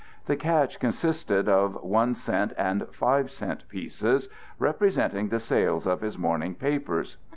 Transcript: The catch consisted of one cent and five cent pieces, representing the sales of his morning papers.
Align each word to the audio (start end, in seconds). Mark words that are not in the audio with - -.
The 0.25 0.35
catch 0.35 0.79
consisted 0.79 1.47
of 1.47 1.83
one 1.83 2.15
cent 2.15 2.53
and 2.57 2.87
five 2.91 3.29
cent 3.29 3.69
pieces, 3.69 4.29
representing 4.57 5.27
the 5.29 5.37
sales 5.39 5.85
of 5.85 6.01
his 6.01 6.17
morning 6.17 6.55
papers. 6.55 7.17